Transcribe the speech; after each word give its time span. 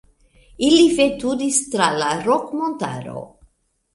Ili 0.67 0.85
veturis 0.99 1.59
tra 1.75 1.91
la 1.99 2.09
Rok-montaro. 2.23 3.21